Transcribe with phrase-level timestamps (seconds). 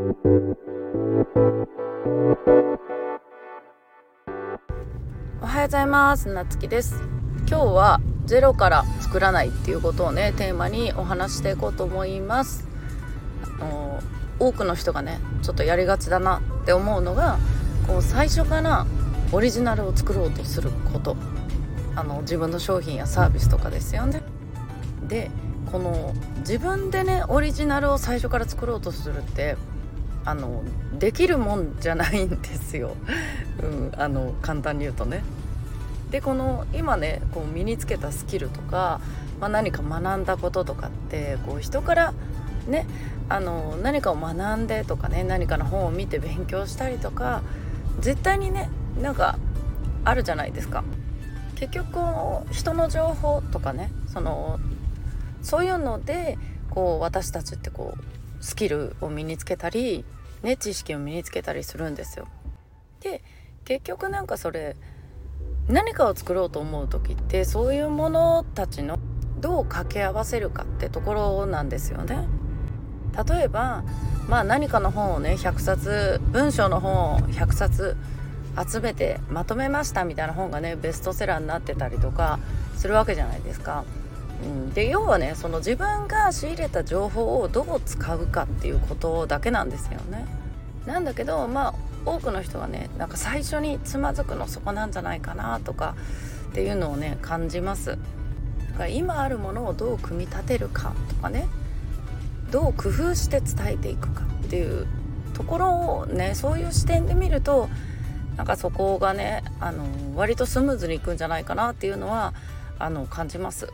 [0.00, 0.02] お
[5.44, 6.32] はようございます。
[6.32, 6.94] なつきです。
[7.46, 12.66] 今日はゼロから作らないっていうことをねテーマにお話していこうと思います。
[13.60, 14.00] あの
[14.38, 17.36] 多くの人がねちょっとやりがちだなって思うのが
[17.86, 18.86] こう最初から
[19.32, 21.14] オリジナルを作ろうとすること。
[21.94, 24.22] あの自分の商品やサービスとかですよね。
[25.02, 25.30] で
[25.70, 29.58] この自分でねオリジナルを最初から作ろうとするって
[30.24, 30.62] あの
[30.98, 32.94] できるもんじゃないんですよ、
[33.62, 35.22] うん、あの簡単に言うとね。
[36.10, 39.00] でこの今ねこう身につけたスキルとか、
[39.40, 42.14] まあ、何か学んだこととかってこう人から
[42.66, 42.86] ね
[43.28, 47.42] あの何かを学んでとかね何かの本を見て勉強したりとか
[48.00, 49.38] 絶対にねなんか
[50.04, 50.82] あるじゃないですか。
[51.54, 51.98] 結局
[52.50, 54.58] 人の情報とかねその
[55.42, 56.38] そういうので
[56.70, 60.04] こう私たちってこうスキルを身につけたり、
[60.42, 62.26] ね、知識を身につけたりするんですよ。
[63.00, 63.22] で
[63.64, 64.76] 結局なんかそれ
[65.68, 68.98] 何かを作ろうと思う時ってそういうものたちの
[69.38, 72.26] どう掛け合わせるかってところなんですよね。
[73.28, 73.84] 例えば、
[74.28, 77.96] まあ、何かの本をね100冊文章の本を100冊
[78.70, 82.38] 集めてまとめましたみたいな本がねベストセラーになってたりとか
[82.76, 83.84] するわけじゃないですか。
[84.42, 90.26] うん、で要はねその自分が仕入れた情報をどう使うかっていうことだけなんですよね。
[90.86, 91.74] なんだけどまあ
[92.06, 95.94] 多くの人はねなんか最初につまずくのそこなんじゃないかなとか
[96.50, 97.90] っていうのをね感じます。
[97.90, 97.98] だか
[98.84, 101.48] ら今あるものをどう組み立てるかとかね
[102.50, 104.86] どう工夫して伝えていくかっていう
[105.34, 107.68] ところをねそういう視点で見ると
[108.36, 109.84] なんかそこがねあの
[110.16, 112.32] 割とスムーズにいくんじゃないかなっていうのは
[112.78, 113.70] あの感じます。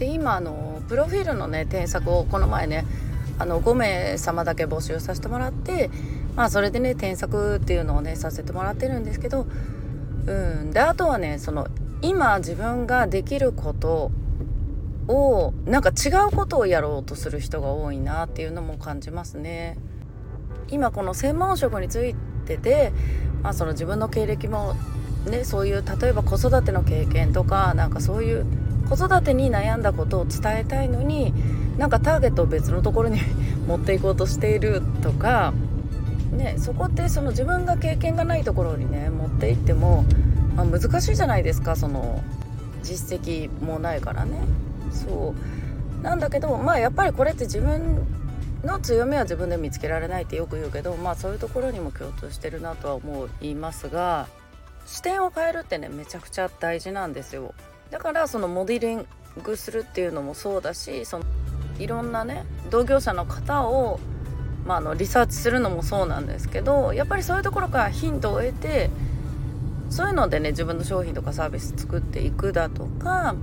[0.00, 2.86] で今あのプロフィールのね添削をこの前ね
[3.38, 5.90] あの5名様だけ募集させてもらって
[6.34, 9.46] まあそれでね添削っていうのをねさせてもらってるんですけど
[10.26, 11.68] うんであとはねその
[12.00, 14.10] 今自分ができること
[15.06, 19.76] をなんか違うことをやろうとする人が多いなっていうのも感じますね。
[20.68, 22.14] 今この専門職につい
[22.46, 22.92] てで、
[23.42, 24.74] まあ、その自分の経歴も
[25.26, 28.46] ねそういう例えば子育ての経験とかなんかそういう
[28.90, 31.32] 子育てに悩んだことを伝えたいのに
[31.78, 33.20] なんかターゲットを別のところに
[33.68, 35.54] 持っていこうとしているとか、
[36.32, 40.04] ね、そこってその自分が経験がないところにね持っていっても、
[40.56, 42.20] まあ、難しいじゃないですかその
[42.82, 44.40] 実績もないからね。
[44.90, 45.34] そ
[46.00, 48.04] うなんだけどまあやっぱりこれって自分
[48.64, 54.26] の強みは自分で見つけられないってよく言うけどまあそういうところにも共通してるなとは思いますが
[54.86, 57.54] 視点を変えるってねめちゃくちゃ大事なんですよ。
[57.90, 59.06] だからそのモデリン
[59.42, 61.24] グするっていうのもそうだしその
[61.78, 63.98] いろんなね同業者の方を、
[64.66, 68.90] まあ、のリサーチするのもそうなんですけどやっぱりそういうところからヒントを得て
[69.88, 73.34] そういうのでね自分の商品とかサービス作っていくだとか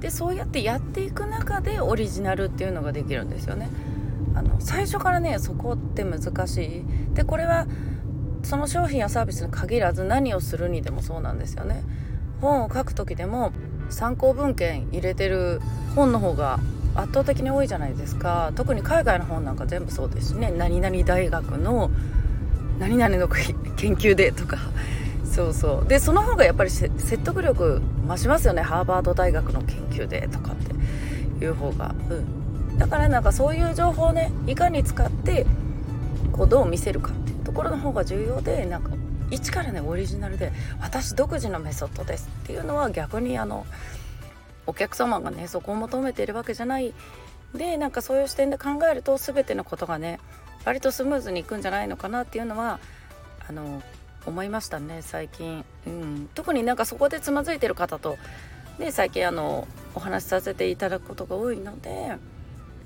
[0.00, 3.68] でそうやってやっていく中でオリジナルっていうのができるんですよね。
[4.34, 7.66] あの最初からねそこって難しいでこれは
[8.42, 11.82] その商品やサービスに限らず何をするにでもそうなんですよね
[12.40, 13.52] 本を書く時でも
[13.92, 15.60] 参考文献入れてる
[15.94, 16.58] 本の方が
[16.94, 18.52] 圧倒的に多いじゃないですか。
[18.54, 20.50] 特に海外の本なんか全部そうですしね。
[20.50, 21.90] 何々大学の
[22.78, 23.54] 何々の研
[23.94, 24.58] 究でとか。
[25.24, 25.88] そうそう。
[25.88, 28.62] でその方がやっぱり説得力増しますよね。
[28.62, 31.94] ハーバード大学の研究でとかっていう方が。
[32.10, 32.78] うん。
[32.78, 35.46] だからなんかそういう情報をねいかに使って
[36.32, 38.90] こうどう見せるかっていうところの方が重要でなんか
[39.32, 43.66] 一からねオリジナルで私独自のメソッドですっていうのは逆にあの
[44.66, 46.94] お客様がねそこを求めているわけじゃない。
[47.54, 50.20] でなんかそういう視点で考えると全てのことがね
[50.64, 52.78] 割とスムーズにいくんじゃないのかなっていうのは
[53.46, 53.82] あの
[54.24, 58.16] 思いましたね最近、うん、特になんかそこでつまずいてる方と、
[58.78, 62.16] ね、最近あのお話しさせていただくことが多いので、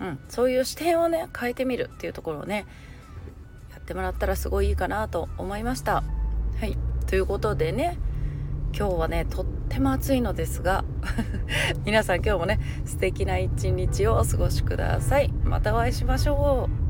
[0.01, 2.67] うん、そういう視点をね変えてみるっていうところをね
[3.71, 6.03] やってもらったらすごいいいかなと思いました。
[6.61, 6.77] はい。
[7.07, 7.99] ということでね
[8.77, 10.85] 今日はねとっても暑いのですが
[11.87, 15.33] 皆さん今日もね素敵な一日をお過ごしください。
[15.45, 16.87] またお会いしましょう。